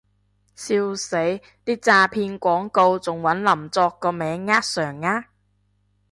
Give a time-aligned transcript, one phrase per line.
[0.55, 1.15] 笑死，
[1.63, 5.25] 啲詐騙廣告仲搵林作個名呃上呃